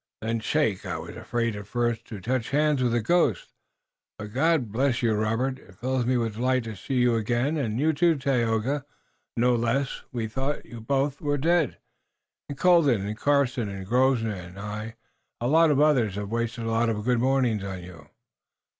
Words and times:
"Then 0.23 0.39
shake. 0.39 0.83
I 0.83 0.97
was 0.97 1.15
afraid, 1.15 1.55
at 1.55 1.67
first, 1.67 2.05
to 2.05 2.19
touch 2.19 2.49
hands 2.49 2.81
with 2.81 2.91
a 2.95 3.01
ghost, 3.03 3.53
but, 4.17 4.33
God 4.33 4.71
bless 4.71 5.03
you, 5.03 5.13
Robert, 5.13 5.59
it 5.59 5.75
fills 5.75 6.07
me 6.07 6.17
with 6.17 6.37
delight 6.37 6.63
to 6.63 6.75
see 6.75 6.95
you 6.95 7.13
again, 7.13 7.55
and 7.55 7.79
you, 7.79 7.93
too, 7.93 8.15
Tayoga, 8.15 8.83
no 9.37 9.53
less. 9.55 10.01
We 10.11 10.25
thought 10.27 10.65
you 10.65 10.81
both 10.81 11.21
were 11.21 11.37
dead, 11.37 11.77
and 12.49 12.57
Colden 12.57 13.05
and 13.05 13.15
Carson 13.15 13.69
and 13.69 13.85
Grosvenor 13.85 14.33
and 14.33 14.59
I 14.59 14.81
and 14.83 14.93
a 15.39 15.47
lot 15.47 15.69
of 15.69 15.79
others 15.79 16.15
have 16.15 16.29
wasted 16.31 16.63
a 16.63 16.71
lot 16.71 16.89
of 16.89 17.05
good 17.05 17.19
mourning 17.19 17.63
on 17.63 17.83
you." 17.83 18.09